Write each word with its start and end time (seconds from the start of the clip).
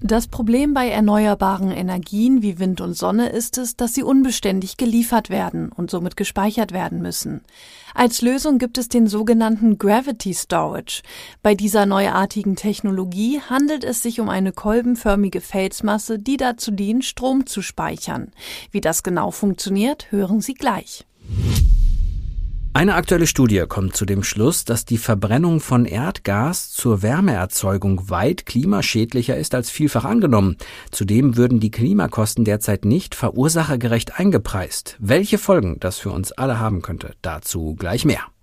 Das 0.00 0.28
Problem 0.28 0.74
bei 0.74 0.88
erneuerbaren 0.88 1.70
Energien 1.70 2.42
wie 2.42 2.58
Wind 2.58 2.82
und 2.82 2.94
Sonne 2.94 3.30
ist 3.30 3.56
es, 3.56 3.74
dass 3.76 3.94
sie 3.94 4.02
unbeständig 4.02 4.76
geliefert 4.76 5.30
werden 5.30 5.72
und 5.72 5.90
somit 5.90 6.16
gespeichert 6.16 6.72
werden 6.72 7.00
müssen. 7.00 7.40
Als 7.94 8.20
Lösung 8.20 8.58
gibt 8.58 8.76
es 8.76 8.88
den 8.88 9.06
sogenannten 9.06 9.78
Gravity 9.78 10.34
Storage. 10.34 11.02
Bei 11.42 11.54
dieser 11.54 11.86
neuartigen 11.86 12.54
Technologie 12.54 13.40
handelt 13.48 13.84
es 13.84 14.02
sich 14.02 14.20
um 14.20 14.28
eine 14.28 14.52
kolbenförmige 14.52 15.40
Felsmasse, 15.40 16.18
die 16.18 16.36
dazu 16.36 16.70
dient, 16.70 17.04
Strom 17.04 17.46
zu 17.46 17.62
speichern. 17.62 18.32
Wie 18.72 18.80
das 18.80 19.04
genau 19.04 19.30
funktioniert, 19.30 20.10
hören 20.10 20.40
Sie 20.40 20.54
gleich. 20.54 21.06
Eine 22.76 22.96
aktuelle 22.96 23.28
Studie 23.28 23.66
kommt 23.68 23.94
zu 23.94 24.04
dem 24.04 24.24
Schluss, 24.24 24.64
dass 24.64 24.84
die 24.84 24.98
Verbrennung 24.98 25.60
von 25.60 25.84
Erdgas 25.84 26.72
zur 26.72 27.02
Wärmeerzeugung 27.02 28.10
weit 28.10 28.46
klimaschädlicher 28.46 29.36
ist 29.36 29.54
als 29.54 29.70
vielfach 29.70 30.04
angenommen. 30.04 30.56
Zudem 30.90 31.36
würden 31.36 31.60
die 31.60 31.70
Klimakosten 31.70 32.44
derzeit 32.44 32.84
nicht 32.84 33.14
verursachergerecht 33.14 34.18
eingepreist. 34.18 34.96
Welche 34.98 35.38
Folgen 35.38 35.78
das 35.78 35.98
für 35.98 36.10
uns 36.10 36.32
alle 36.32 36.58
haben 36.58 36.82
könnte, 36.82 37.14
dazu 37.22 37.76
gleich 37.76 38.04
mehr. 38.04 38.33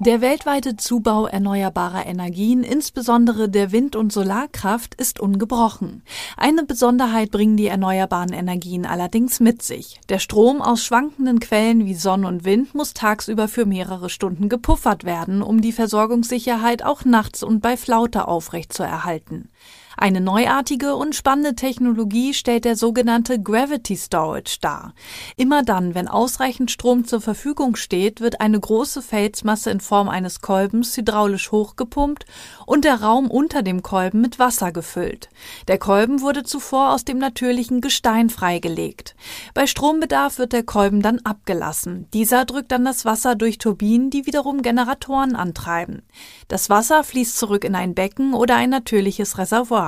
Der 0.00 0.20
weltweite 0.20 0.76
Zubau 0.76 1.26
erneuerbarer 1.26 2.06
Energien, 2.06 2.62
insbesondere 2.62 3.48
der 3.48 3.72
Wind- 3.72 3.96
und 3.96 4.12
Solarkraft, 4.12 4.94
ist 4.94 5.18
ungebrochen. 5.18 6.04
Eine 6.36 6.62
Besonderheit 6.62 7.32
bringen 7.32 7.56
die 7.56 7.66
erneuerbaren 7.66 8.32
Energien 8.32 8.86
allerdings 8.86 9.40
mit 9.40 9.60
sich. 9.62 10.00
Der 10.08 10.20
Strom 10.20 10.62
aus 10.62 10.84
schwankenden 10.84 11.40
Quellen 11.40 11.84
wie 11.84 11.96
Sonne 11.96 12.28
und 12.28 12.44
Wind 12.44 12.76
muss 12.76 12.94
tagsüber 12.94 13.48
für 13.48 13.66
mehrere 13.66 14.08
Stunden 14.08 14.48
gepuffert 14.48 15.02
werden, 15.02 15.42
um 15.42 15.60
die 15.60 15.72
Versorgungssicherheit 15.72 16.84
auch 16.84 17.04
nachts 17.04 17.42
und 17.42 17.60
bei 17.60 17.76
Flaute 17.76 18.28
aufrechtzuerhalten. 18.28 19.50
Eine 20.00 20.20
neuartige 20.20 20.94
und 20.94 21.16
spannende 21.16 21.56
Technologie 21.56 22.32
stellt 22.32 22.64
der 22.64 22.76
sogenannte 22.76 23.42
Gravity 23.42 23.96
Storage 23.96 24.58
dar. 24.60 24.94
Immer 25.36 25.64
dann, 25.64 25.96
wenn 25.96 26.06
ausreichend 26.06 26.70
Strom 26.70 27.04
zur 27.04 27.20
Verfügung 27.20 27.74
steht, 27.74 28.20
wird 28.20 28.40
eine 28.40 28.60
große 28.60 29.02
Felsmasse 29.02 29.72
in 29.72 29.80
Form 29.80 30.08
eines 30.08 30.40
Kolbens 30.40 30.96
hydraulisch 30.96 31.50
hochgepumpt 31.50 32.26
und 32.64 32.84
der 32.84 33.02
Raum 33.02 33.28
unter 33.28 33.62
dem 33.64 33.82
Kolben 33.82 34.20
mit 34.20 34.38
Wasser 34.38 34.70
gefüllt. 34.70 35.30
Der 35.66 35.78
Kolben 35.78 36.20
wurde 36.20 36.44
zuvor 36.44 36.92
aus 36.92 37.04
dem 37.04 37.18
natürlichen 37.18 37.80
Gestein 37.80 38.30
freigelegt. 38.30 39.16
Bei 39.52 39.66
Strombedarf 39.66 40.38
wird 40.38 40.52
der 40.52 40.62
Kolben 40.62 41.02
dann 41.02 41.18
abgelassen. 41.24 42.06
Dieser 42.14 42.44
drückt 42.44 42.70
dann 42.70 42.84
das 42.84 43.04
Wasser 43.04 43.34
durch 43.34 43.58
Turbinen, 43.58 44.10
die 44.10 44.26
wiederum 44.26 44.62
Generatoren 44.62 45.34
antreiben. 45.34 46.02
Das 46.46 46.70
Wasser 46.70 47.02
fließt 47.02 47.36
zurück 47.36 47.64
in 47.64 47.74
ein 47.74 47.96
Becken 47.96 48.32
oder 48.32 48.54
ein 48.54 48.70
natürliches 48.70 49.38
Reservoir. 49.38 49.87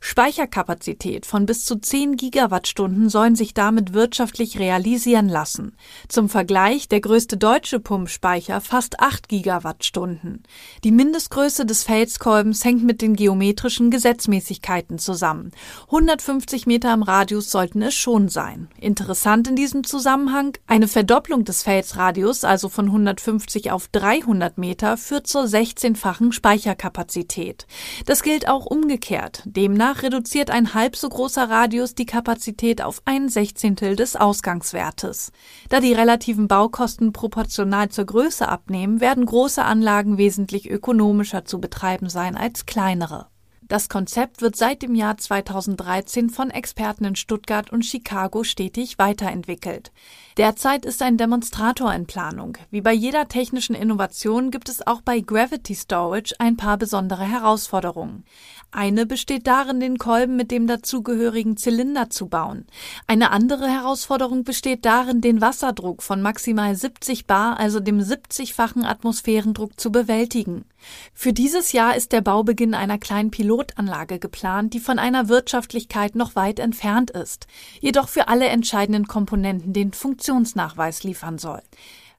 Speicherkapazität 0.00 1.26
von 1.26 1.44
bis 1.44 1.64
zu 1.64 1.76
10 1.76 2.16
Gigawattstunden 2.16 3.08
sollen 3.08 3.34
sich 3.34 3.52
damit 3.52 3.94
wirtschaftlich 3.94 4.58
realisieren 4.58 5.28
lassen. 5.28 5.76
Zum 6.08 6.28
Vergleich, 6.28 6.88
der 6.88 7.00
größte 7.00 7.36
deutsche 7.36 7.80
Pumpspeicher 7.80 8.60
fast 8.60 9.00
8 9.00 9.28
Gigawattstunden. 9.28 10.44
Die 10.84 10.92
Mindestgröße 10.92 11.66
des 11.66 11.82
Felskolbens 11.82 12.64
hängt 12.64 12.84
mit 12.84 13.02
den 13.02 13.16
geometrischen 13.16 13.90
Gesetzmäßigkeiten 13.90 14.98
zusammen. 14.98 15.50
150 15.86 16.66
Meter 16.66 16.94
im 16.94 17.02
Radius 17.02 17.50
sollten 17.50 17.82
es 17.82 17.94
schon 17.94 18.28
sein. 18.28 18.68
Interessant 18.80 19.48
in 19.48 19.56
diesem 19.56 19.82
Zusammenhang, 19.82 20.56
eine 20.68 20.86
Verdopplung 20.86 21.44
des 21.44 21.64
Felsradius, 21.64 22.44
also 22.44 22.68
von 22.68 22.86
150 22.86 23.72
auf 23.72 23.88
300 23.88 24.58
Meter, 24.58 24.96
führt 24.96 25.26
zur 25.26 25.42
16-fachen 25.42 26.32
Speicherkapazität. 26.32 27.66
Das 28.06 28.22
gilt 28.22 28.48
auch 28.48 28.66
umgekehrt. 28.66 29.42
Demnach 29.44 29.87
Demnach 29.88 30.02
reduziert 30.02 30.50
ein 30.50 30.74
halb 30.74 30.96
so 30.96 31.08
großer 31.08 31.48
Radius 31.48 31.94
die 31.94 32.04
Kapazität 32.04 32.82
auf 32.82 33.00
ein 33.06 33.30
Sechzehntel 33.30 33.96
des 33.96 34.16
Ausgangswertes. 34.16 35.32
Da 35.70 35.80
die 35.80 35.94
relativen 35.94 36.46
Baukosten 36.46 37.14
proportional 37.14 37.88
zur 37.88 38.04
Größe 38.04 38.46
abnehmen, 38.46 39.00
werden 39.00 39.24
große 39.24 39.64
Anlagen 39.64 40.18
wesentlich 40.18 40.68
ökonomischer 40.68 41.46
zu 41.46 41.58
betreiben 41.58 42.10
sein 42.10 42.36
als 42.36 42.66
kleinere. 42.66 43.28
Das 43.62 43.88
Konzept 43.88 44.42
wird 44.42 44.56
seit 44.56 44.82
dem 44.82 44.94
Jahr 44.94 45.16
2013 45.16 46.28
von 46.28 46.50
Experten 46.50 47.04
in 47.04 47.16
Stuttgart 47.16 47.70
und 47.70 47.84
Chicago 47.84 48.44
stetig 48.44 48.98
weiterentwickelt. 48.98 49.92
Derzeit 50.38 50.86
ist 50.86 51.02
ein 51.02 51.16
Demonstrator 51.16 51.92
in 51.92 52.06
Planung. 52.06 52.56
Wie 52.70 52.80
bei 52.80 52.92
jeder 52.92 53.26
technischen 53.26 53.74
Innovation 53.74 54.52
gibt 54.52 54.68
es 54.68 54.86
auch 54.86 55.00
bei 55.00 55.18
Gravity 55.18 55.74
Storage 55.74 56.32
ein 56.38 56.56
paar 56.56 56.76
besondere 56.76 57.24
Herausforderungen. 57.24 58.24
Eine 58.70 59.04
besteht 59.04 59.48
darin, 59.48 59.80
den 59.80 59.98
Kolben 59.98 60.36
mit 60.36 60.52
dem 60.52 60.68
dazugehörigen 60.68 61.56
Zylinder 61.56 62.08
zu 62.10 62.28
bauen. 62.28 62.66
Eine 63.08 63.32
andere 63.32 63.66
Herausforderung 63.66 64.44
besteht 64.44 64.84
darin, 64.84 65.20
den 65.20 65.40
Wasserdruck 65.40 66.04
von 66.04 66.22
maximal 66.22 66.76
70 66.76 67.26
bar, 67.26 67.58
also 67.58 67.80
dem 67.80 67.98
70-fachen 67.98 68.84
Atmosphärendruck, 68.84 69.80
zu 69.80 69.90
bewältigen. 69.90 70.66
Für 71.12 71.32
dieses 71.32 71.72
Jahr 71.72 71.96
ist 71.96 72.12
der 72.12 72.20
Baubeginn 72.20 72.74
einer 72.74 72.98
kleinen 72.98 73.30
Pilotanlage 73.30 74.18
geplant, 74.18 74.74
die 74.74 74.80
von 74.80 74.98
einer 74.98 75.28
Wirtschaftlichkeit 75.28 76.14
noch 76.14 76.36
weit 76.36 76.60
entfernt 76.60 77.10
ist, 77.10 77.46
jedoch 77.80 78.08
für 78.08 78.28
alle 78.28 78.46
entscheidenden 78.46 79.08
Komponenten 79.08 79.72
den 79.72 79.92
Funktionsnachweis 80.28 81.04
liefern 81.04 81.38
soll. 81.38 81.62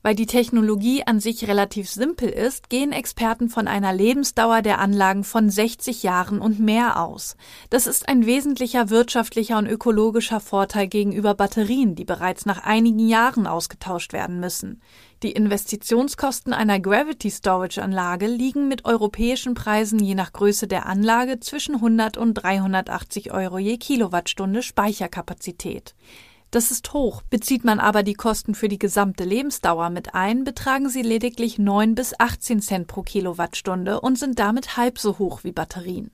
Weil 0.01 0.15
die 0.15 0.25
Technologie 0.25 1.03
an 1.05 1.19
sich 1.19 1.47
relativ 1.47 1.89
simpel 1.89 2.29
ist, 2.29 2.69
gehen 2.69 2.93
Experten 2.93 3.49
von 3.49 3.67
einer 3.67 3.93
Lebensdauer 3.93 4.61
der 4.61 4.79
Anlagen 4.79 5.23
von 5.25 5.49
60 5.49 6.01
Jahren 6.03 6.39
und 6.39 6.59
mehr 6.59 7.03
aus. 7.03 7.35
Das 7.69 7.85
ist 7.85 8.07
ein 8.07 8.25
wesentlicher 8.25 8.89
wirtschaftlicher 8.89 9.57
und 9.57 9.67
ökologischer 9.67 10.39
Vorteil 10.39 10.87
gegenüber 10.87 11.35
Batterien, 11.35 11.95
die 11.95 12.05
bereits 12.05 12.45
nach 12.47 12.63
einigen 12.63 13.07
Jahren 13.07 13.45
ausgetauscht 13.45 14.13
werden 14.13 14.39
müssen. 14.39 14.81
Die 15.21 15.33
Investitionskosten 15.33 16.53
einer 16.53 16.79
Gravity 16.79 17.29
Storage 17.29 17.83
Anlage 17.83 18.25
liegen 18.25 18.69
mit 18.69 18.85
europäischen 18.85 19.53
Preisen 19.53 19.99
je 19.99 20.15
nach 20.15 20.33
Größe 20.33 20.67
der 20.67 20.87
Anlage 20.87 21.41
zwischen 21.41 21.75
100 21.75 22.17
und 22.17 22.35
380 22.35 23.33
Euro 23.33 23.59
je 23.59 23.77
Kilowattstunde 23.77 24.63
Speicherkapazität. 24.63 25.93
Das 26.51 26.71
ist 26.71 26.93
hoch. 26.93 27.21
Bezieht 27.29 27.63
man 27.63 27.79
aber 27.79 28.01
die 28.01 28.15
Kosten 28.15 28.55
für 28.55 28.69
die 28.69 28.79
gesamte 28.79 29.23
Lebensdauer 29.23 29.91
mit 29.91 30.15
ein, 30.15 30.43
betragen 30.43 30.89
sie 30.89 31.03
lediglich 31.03 31.59
9 31.59 31.93
bis 31.93 32.19
18 32.19 32.61
Cent 32.61 32.87
pro 32.87 33.03
Kilowattstunde 33.03 34.01
und 34.01 34.17
sind 34.17 34.39
damit 34.39 34.75
halb 34.75 34.97
so 34.97 35.19
hoch 35.19 35.43
wie 35.43 35.51
Batterien. 35.51 36.09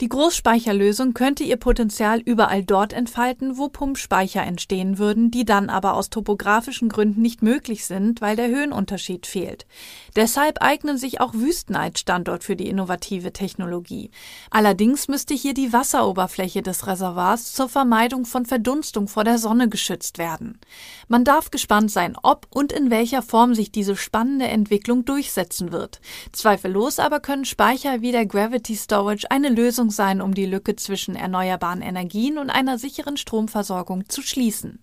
Die 0.00 0.08
Großspeicherlösung 0.08 1.12
könnte 1.12 1.42
ihr 1.42 1.56
Potenzial 1.56 2.20
überall 2.20 2.62
dort 2.62 2.92
entfalten, 2.92 3.58
wo 3.58 3.68
Pumpspeicher 3.68 4.44
entstehen 4.44 4.96
würden, 4.98 5.32
die 5.32 5.44
dann 5.44 5.68
aber 5.70 5.94
aus 5.94 6.08
topografischen 6.08 6.88
Gründen 6.88 7.20
nicht 7.20 7.42
möglich 7.42 7.84
sind, 7.84 8.20
weil 8.20 8.36
der 8.36 8.46
Höhenunterschied 8.46 9.26
fehlt. 9.26 9.66
Deshalb 10.14 10.62
eignen 10.62 10.98
sich 10.98 11.20
auch 11.20 11.34
Wüsten 11.34 11.74
als 11.74 11.98
Standort 11.98 12.44
für 12.44 12.54
die 12.54 12.68
innovative 12.68 13.32
Technologie. 13.32 14.12
Allerdings 14.52 15.08
müsste 15.08 15.34
hier 15.34 15.52
die 15.52 15.72
Wasseroberfläche 15.72 16.62
des 16.62 16.86
Reservoirs 16.86 17.52
zur 17.52 17.68
Vermeidung 17.68 18.24
von 18.24 18.46
Verdunstung 18.46 19.08
vor 19.08 19.24
der 19.24 19.38
Sonne 19.38 19.68
geschützt 19.68 20.18
werden. 20.18 20.60
Man 21.08 21.24
darf 21.24 21.50
gespannt 21.50 21.90
sein, 21.90 22.16
ob 22.22 22.46
und 22.50 22.72
in 22.72 22.92
welcher 22.92 23.22
Form 23.22 23.52
sich 23.52 23.72
diese 23.72 23.96
spannende 23.96 24.46
Entwicklung 24.46 25.04
durchsetzen 25.04 25.72
wird. 25.72 26.00
Zweifellos 26.30 27.00
aber 27.00 27.18
können 27.18 27.44
Speicher 27.44 28.00
wie 28.00 28.12
der 28.12 28.26
Gravity 28.26 28.76
Storage 28.76 29.28
eine 29.32 29.48
Lösung 29.48 29.87
Lösung 29.88 29.90
sein, 29.90 30.20
um 30.20 30.34
die 30.34 30.46
Lücke 30.46 30.76
zwischen 30.76 31.16
erneuerbaren 31.16 31.82
Energien 31.82 32.38
und 32.38 32.50
einer 32.50 32.78
sicheren 32.78 33.16
Stromversorgung 33.16 34.08
zu 34.08 34.22
schließen. 34.22 34.80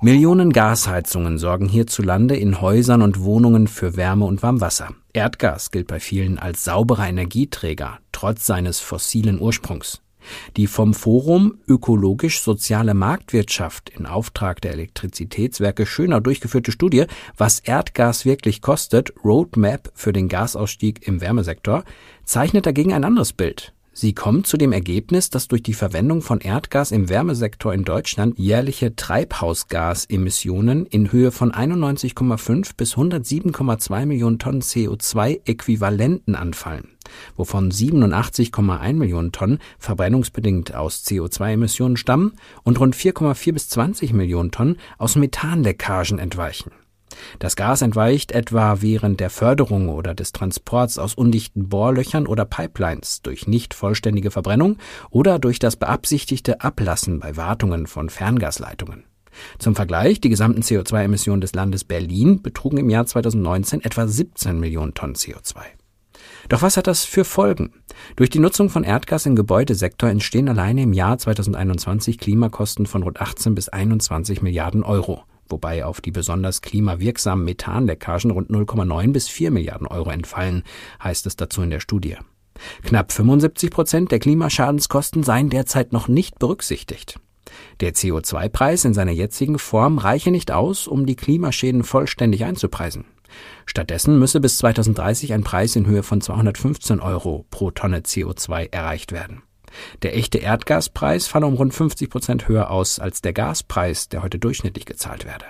Millionen 0.00 0.52
Gasheizungen 0.52 1.38
sorgen 1.38 1.68
hierzulande 1.68 2.36
in 2.36 2.60
Häusern 2.60 3.02
und 3.02 3.20
Wohnungen 3.22 3.68
für 3.68 3.96
Wärme 3.96 4.24
und 4.24 4.42
Warmwasser. 4.42 4.94
Erdgas 5.12 5.70
gilt 5.70 5.86
bei 5.86 6.00
vielen 6.00 6.38
als 6.38 6.64
sauberer 6.64 7.08
Energieträger, 7.08 7.98
trotz 8.10 8.46
seines 8.46 8.80
fossilen 8.80 9.40
Ursprungs. 9.40 10.00
Die 10.56 10.66
vom 10.66 10.94
Forum 10.94 11.58
Ökologisch-Soziale 11.66 12.94
Marktwirtschaft 12.94 13.90
in 13.90 14.06
Auftrag 14.06 14.60
der 14.60 14.72
Elektrizitätswerke 14.72 15.86
Schönau 15.86 16.20
durchgeführte 16.20 16.72
Studie, 16.72 17.06
was 17.36 17.60
Erdgas 17.60 18.24
wirklich 18.24 18.62
kostet, 18.62 19.12
Roadmap 19.24 19.90
für 19.94 20.12
den 20.12 20.28
Gasausstieg 20.28 21.06
im 21.06 21.20
Wärmesektor, 21.20 21.84
zeichnet 22.24 22.66
dagegen 22.66 22.92
ein 22.92 23.04
anderes 23.04 23.32
Bild. 23.32 23.72
Sie 23.94 24.14
kommt 24.14 24.46
zu 24.46 24.56
dem 24.56 24.72
Ergebnis, 24.72 25.28
dass 25.28 25.48
durch 25.48 25.62
die 25.62 25.74
Verwendung 25.74 26.22
von 26.22 26.40
Erdgas 26.40 26.92
im 26.92 27.10
Wärmesektor 27.10 27.74
in 27.74 27.84
Deutschland 27.84 28.38
jährliche 28.38 28.96
Treibhausgasemissionen 28.96 30.86
in 30.86 31.12
Höhe 31.12 31.30
von 31.30 31.52
91,5 31.52 32.70
bis 32.74 32.94
107,2 32.94 34.06
Millionen 34.06 34.38
Tonnen 34.38 34.62
CO2-Äquivalenten 34.62 36.34
anfallen, 36.34 36.88
wovon 37.36 37.70
87,1 37.70 38.94
Millionen 38.94 39.30
Tonnen 39.30 39.58
verbrennungsbedingt 39.78 40.74
aus 40.74 41.04
CO2-Emissionen 41.04 41.98
stammen 41.98 42.32
und 42.62 42.80
rund 42.80 42.96
4,4 42.96 43.52
bis 43.52 43.68
20 43.68 44.14
Millionen 44.14 44.50
Tonnen 44.50 44.78
aus 44.96 45.16
Methanleckagen 45.16 46.18
entweichen. 46.18 46.72
Das 47.38 47.56
Gas 47.56 47.82
entweicht 47.82 48.32
etwa 48.32 48.80
während 48.80 49.20
der 49.20 49.30
Förderung 49.30 49.88
oder 49.88 50.14
des 50.14 50.32
Transports 50.32 50.98
aus 50.98 51.14
undichten 51.14 51.68
Bohrlöchern 51.68 52.26
oder 52.26 52.44
Pipelines 52.44 53.22
durch 53.22 53.46
nicht 53.46 53.74
vollständige 53.74 54.30
Verbrennung 54.30 54.78
oder 55.10 55.38
durch 55.38 55.58
das 55.58 55.76
beabsichtigte 55.76 56.60
Ablassen 56.60 57.20
bei 57.20 57.36
Wartungen 57.36 57.86
von 57.86 58.10
Ferngasleitungen. 58.10 59.04
Zum 59.58 59.74
Vergleich, 59.74 60.20
die 60.20 60.28
gesamten 60.28 60.62
CO2-Emissionen 60.62 61.40
des 61.40 61.54
Landes 61.54 61.84
Berlin 61.84 62.42
betrugen 62.42 62.76
im 62.78 62.90
Jahr 62.90 63.06
2019 63.06 63.82
etwa 63.82 64.06
17 64.06 64.60
Millionen 64.60 64.94
Tonnen 64.94 65.14
CO2. 65.14 65.56
Doch 66.48 66.62
was 66.62 66.76
hat 66.76 66.86
das 66.86 67.04
für 67.04 67.24
Folgen? 67.24 67.72
Durch 68.16 68.30
die 68.30 68.38
Nutzung 68.38 68.68
von 68.68 68.84
Erdgas 68.84 69.26
im 69.26 69.36
Gebäudesektor 69.36 70.08
entstehen 70.08 70.48
alleine 70.48 70.82
im 70.82 70.92
Jahr 70.92 71.18
2021 71.18 72.18
Klimakosten 72.18 72.86
von 72.86 73.02
rund 73.02 73.20
18 73.20 73.54
bis 73.54 73.68
21 73.68 74.42
Milliarden 74.42 74.82
Euro 74.82 75.24
wobei 75.48 75.84
auf 75.84 76.00
die 76.00 76.10
besonders 76.10 76.62
klimawirksamen 76.62 77.44
Methanleckagen 77.44 78.30
rund 78.30 78.50
0,9 78.50 79.12
bis 79.12 79.28
4 79.28 79.50
Milliarden 79.50 79.86
Euro 79.86 80.10
entfallen, 80.10 80.62
heißt 81.02 81.26
es 81.26 81.36
dazu 81.36 81.62
in 81.62 81.70
der 81.70 81.80
Studie. 81.80 82.16
Knapp 82.82 83.12
75 83.12 83.70
Prozent 83.70 84.12
der 84.12 84.18
Klimaschadenskosten 84.18 85.22
seien 85.22 85.50
derzeit 85.50 85.92
noch 85.92 86.08
nicht 86.08 86.38
berücksichtigt. 86.38 87.18
Der 87.80 87.94
CO2-Preis 87.94 88.84
in 88.84 88.94
seiner 88.94 89.12
jetzigen 89.12 89.58
Form 89.58 89.98
reiche 89.98 90.30
nicht 90.30 90.52
aus, 90.52 90.86
um 90.86 91.06
die 91.06 91.16
Klimaschäden 91.16 91.84
vollständig 91.84 92.44
einzupreisen. 92.44 93.04
Stattdessen 93.66 94.18
müsse 94.18 94.40
bis 94.40 94.58
2030 94.58 95.32
ein 95.32 95.44
Preis 95.44 95.76
in 95.76 95.86
Höhe 95.86 96.02
von 96.02 96.20
215 96.20 97.00
Euro 97.00 97.46
pro 97.50 97.70
Tonne 97.70 98.00
CO2 98.00 98.72
erreicht 98.72 99.12
werden. 99.12 99.42
Der 100.02 100.16
echte 100.16 100.38
Erdgaspreis 100.38 101.26
falle 101.26 101.46
um 101.46 101.54
rund 101.54 101.74
50 101.74 102.10
Prozent 102.10 102.48
höher 102.48 102.70
aus 102.70 102.98
als 102.98 103.22
der 103.22 103.32
Gaspreis, 103.32 104.08
der 104.08 104.22
heute 104.22 104.38
durchschnittlich 104.38 104.86
gezahlt 104.86 105.24
werde. 105.24 105.46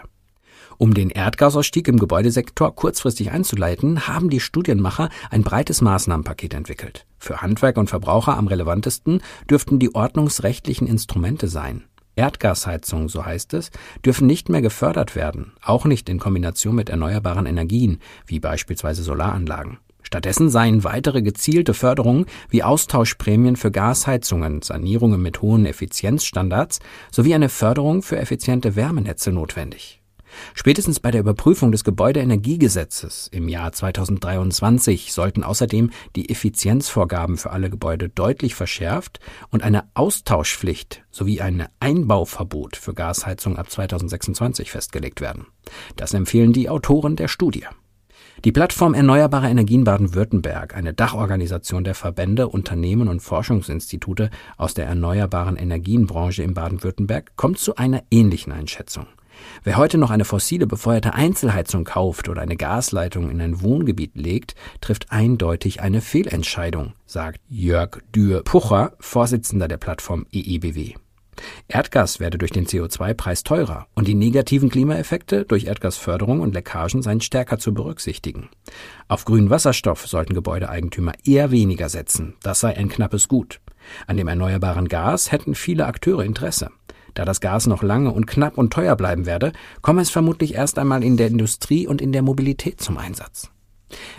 Um 0.78 0.94
den 0.94 1.10
Erdgasausstieg 1.10 1.86
im 1.88 1.98
Gebäudesektor 1.98 2.74
kurzfristig 2.74 3.30
einzuleiten, 3.30 4.08
haben 4.08 4.30
die 4.30 4.40
Studienmacher 4.40 5.10
ein 5.30 5.42
breites 5.42 5.80
Maßnahmenpaket 5.80 6.54
entwickelt. 6.54 7.06
Für 7.18 7.40
Handwerk 7.40 7.76
und 7.76 7.88
Verbraucher 7.88 8.36
am 8.36 8.48
relevantesten 8.48 9.22
dürften 9.48 9.78
die 9.78 9.94
ordnungsrechtlichen 9.94 10.86
Instrumente 10.86 11.48
sein. 11.48 11.84
Erdgasheizungen, 12.16 13.08
so 13.08 13.24
heißt 13.24 13.54
es, 13.54 13.70
dürfen 14.04 14.26
nicht 14.26 14.48
mehr 14.48 14.60
gefördert 14.60 15.14
werden, 15.14 15.52
auch 15.62 15.84
nicht 15.84 16.08
in 16.08 16.18
Kombination 16.18 16.74
mit 16.74 16.90
erneuerbaren 16.90 17.46
Energien, 17.46 18.00
wie 18.26 18.40
beispielsweise 18.40 19.02
Solaranlagen. 19.02 19.78
Stattdessen 20.12 20.50
seien 20.50 20.84
weitere 20.84 21.22
gezielte 21.22 21.72
Förderungen 21.72 22.26
wie 22.50 22.62
Austauschprämien 22.62 23.56
für 23.56 23.70
Gasheizungen, 23.70 24.60
Sanierungen 24.60 25.22
mit 25.22 25.40
hohen 25.40 25.64
Effizienzstandards 25.64 26.80
sowie 27.10 27.32
eine 27.32 27.48
Förderung 27.48 28.02
für 28.02 28.18
effiziente 28.18 28.76
Wärmenetze 28.76 29.32
notwendig. 29.32 30.02
Spätestens 30.52 31.00
bei 31.00 31.10
der 31.10 31.22
Überprüfung 31.22 31.72
des 31.72 31.82
Gebäudeenergiegesetzes 31.82 33.28
im 33.32 33.48
Jahr 33.48 33.72
2023 33.72 35.14
sollten 35.14 35.44
außerdem 35.44 35.88
die 36.14 36.28
Effizienzvorgaben 36.28 37.38
für 37.38 37.50
alle 37.50 37.70
Gebäude 37.70 38.10
deutlich 38.10 38.54
verschärft 38.54 39.18
und 39.48 39.62
eine 39.62 39.84
Austauschpflicht 39.94 41.04
sowie 41.10 41.40
ein 41.40 41.68
Einbauverbot 41.80 42.76
für 42.76 42.92
Gasheizung 42.92 43.56
ab 43.56 43.70
2026 43.70 44.72
festgelegt 44.72 45.22
werden. 45.22 45.46
Das 45.96 46.12
empfehlen 46.12 46.52
die 46.52 46.68
Autoren 46.68 47.16
der 47.16 47.28
Studie. 47.28 47.64
Die 48.44 48.50
Plattform 48.50 48.94
Erneuerbare 48.94 49.48
Energien 49.48 49.84
Baden-Württemberg, 49.84 50.74
eine 50.74 50.92
Dachorganisation 50.92 51.84
der 51.84 51.94
Verbände, 51.94 52.48
Unternehmen 52.48 53.06
und 53.06 53.20
Forschungsinstitute 53.20 54.30
aus 54.56 54.74
der 54.74 54.86
erneuerbaren 54.86 55.54
Energienbranche 55.54 56.42
in 56.42 56.52
Baden-Württemberg, 56.52 57.36
kommt 57.36 57.60
zu 57.60 57.76
einer 57.76 58.02
ähnlichen 58.10 58.52
Einschätzung. 58.52 59.06
Wer 59.62 59.76
heute 59.76 59.96
noch 59.96 60.10
eine 60.10 60.24
fossile 60.24 60.66
befeuerte 60.66 61.14
Einzelheizung 61.14 61.84
kauft 61.84 62.28
oder 62.28 62.42
eine 62.42 62.56
Gasleitung 62.56 63.30
in 63.30 63.40
ein 63.40 63.62
Wohngebiet 63.62 64.16
legt, 64.16 64.56
trifft 64.80 65.12
eindeutig 65.12 65.80
eine 65.80 66.00
Fehlentscheidung, 66.00 66.94
sagt 67.06 67.40
Jörg 67.48 68.00
Dürr-Pucher, 68.12 68.94
Vorsitzender 68.98 69.68
der 69.68 69.76
Plattform 69.76 70.26
EEBW. 70.32 70.94
Erdgas 71.68 72.20
werde 72.20 72.38
durch 72.38 72.50
den 72.50 72.66
CO2-Preis 72.66 73.42
teurer 73.42 73.86
und 73.94 74.08
die 74.08 74.14
negativen 74.14 74.68
Klimaeffekte 74.68 75.44
durch 75.44 75.64
Erdgasförderung 75.64 76.40
und 76.40 76.54
Leckagen 76.54 77.02
seien 77.02 77.20
stärker 77.20 77.58
zu 77.58 77.74
berücksichtigen. 77.74 78.48
Auf 79.08 79.24
grünen 79.24 79.50
Wasserstoff 79.50 80.06
sollten 80.06 80.34
Gebäudeeigentümer 80.34 81.12
eher 81.24 81.50
weniger 81.50 81.88
setzen, 81.88 82.34
das 82.42 82.60
sei 82.60 82.76
ein 82.76 82.88
knappes 82.88 83.28
Gut. 83.28 83.60
An 84.06 84.16
dem 84.16 84.28
erneuerbaren 84.28 84.88
Gas 84.88 85.32
hätten 85.32 85.54
viele 85.54 85.86
Akteure 85.86 86.24
Interesse. 86.24 86.70
Da 87.14 87.24
das 87.24 87.40
Gas 87.40 87.66
noch 87.66 87.82
lange 87.82 88.10
und 88.10 88.26
knapp 88.26 88.56
und 88.56 88.72
teuer 88.72 88.96
bleiben 88.96 89.26
werde, 89.26 89.52
komme 89.82 90.00
es 90.00 90.10
vermutlich 90.10 90.54
erst 90.54 90.78
einmal 90.78 91.04
in 91.04 91.16
der 91.16 91.26
Industrie 91.26 91.86
und 91.86 92.00
in 92.00 92.12
der 92.12 92.22
Mobilität 92.22 92.80
zum 92.80 92.96
Einsatz. 92.96 93.50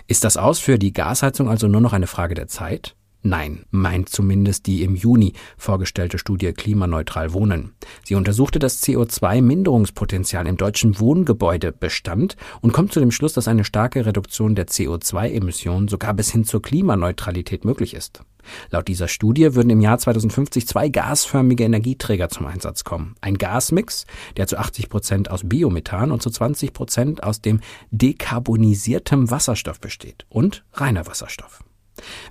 Ist 0.08 0.24
das 0.24 0.38
Aus 0.38 0.60
für 0.60 0.78
die 0.78 0.94
Gasheizung 0.94 1.50
also 1.50 1.68
nur 1.68 1.82
noch 1.82 1.94
eine 1.94 2.08
Frage 2.08 2.36
der 2.36 2.48
Zeit? 2.48 2.96
Nein, 3.26 3.64
meint 3.72 4.10
zumindest 4.10 4.68
die 4.68 4.84
im 4.84 4.98
Juni 4.98 5.32
vorgestellte 5.58 6.18
Studie 6.18 6.52
Klimaneutral 6.52 7.32
Wohnen. 7.32 7.72
Sie 8.04 8.16
untersuchte 8.16 8.60
das 8.60 8.84
CO2-Minderungspotenzial 8.84 10.46
im 10.46 10.58
deutschen 10.58 11.00
Wohngebäudebestand 11.00 12.36
und 12.60 12.74
kommt 12.74 12.92
zu 12.92 13.00
dem 13.00 13.12
Schluss, 13.12 13.32
dass 13.32 13.48
eine 13.48 13.64
starke 13.64 14.06
Reduktion 14.06 14.56
der 14.56 14.68
CO2-Emissionen 14.68 15.88
sogar 15.88 16.14
bis 16.14 16.34
hin 16.34 16.44
zur 16.44 16.62
Klimaneutralität 16.62 17.64
möglich 17.64 17.94
ist. 17.94 18.24
Laut 18.72 18.90
dieser 18.90 19.08
Studie 19.08 19.56
würden 19.56 19.70
im 19.70 19.80
Jahr 19.80 19.98
2050 19.98 20.68
zwei 20.68 20.90
gasförmige 20.90 21.64
Energieträger 21.64 22.28
zum 22.28 22.46
Einsatz 22.46 22.84
kommen. 22.84 23.16
Ein 23.22 23.38
Gasmix, 23.38 24.06
der 24.36 24.48
zu 24.48 24.58
80 24.58 24.90
Prozent 24.90 25.32
aus 25.32 25.48
Biomethan 25.48 26.12
und 26.12 26.22
zu 26.22 26.30
20 26.30 26.74
Prozent 26.74 27.24
aus 27.24 27.40
dem 27.40 27.62
dekarbonisiertem 27.92 29.32
Wasserstoff 29.32 29.80
besteht 29.80 30.26
und 30.28 30.66
reiner 30.74 31.08
Wasserstoff. 31.08 31.64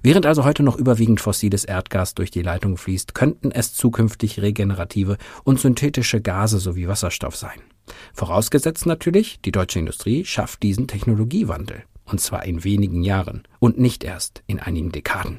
Während 0.03 0.27
also 0.27 0.45
heute 0.45 0.63
noch 0.63 0.77
überwiegend 0.77 1.21
fossiles 1.21 1.65
Erdgas 1.65 2.15
durch 2.15 2.31
die 2.31 2.43
Leitung 2.43 2.77
fließt, 2.77 3.15
könnten 3.15 3.51
es 3.51 3.75
zukünftig 3.75 4.41
regenerative 4.41 5.19
und 5.45 5.61
synthetische 5.61 6.21
Gase 6.21 6.59
sowie 6.59 6.89
Wasserstoff 6.89 7.37
sein. 7.37 7.61
Vorausgesetzt 8.15 8.87
natürlich, 8.87 9.41
die 9.41 9.53
deutsche 9.53 9.79
Industrie 9.79 10.25
schafft 10.25 10.63
diesen 10.63 10.89
Technologiewandel. 10.89 11.85
Und 12.05 12.21
zwar 12.21 12.45
in 12.45 12.65
wenigen 12.65 13.03
Jahren 13.03 13.45
und 13.61 13.79
nicht 13.79 14.05
erst 14.05 14.43
in 14.47 14.59
einigen 14.59 14.91
Dekaden. 14.91 15.39